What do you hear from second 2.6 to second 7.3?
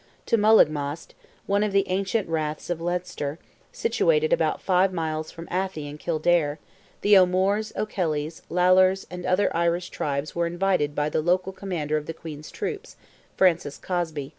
of Leinster, situated about five miles from Athy in Kildare, the